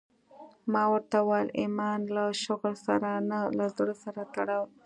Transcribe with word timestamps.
ما 0.71 0.83
ورته 0.91 1.17
وويل 1.21 1.49
ايمان 1.61 1.99
له 2.15 2.25
شغل 2.43 2.73
سره 2.87 3.11
نه 3.29 3.39
له 3.57 3.65
زړه 3.77 3.95
سره 4.03 4.21
تړلى 4.33 4.57
وي. 4.61 4.69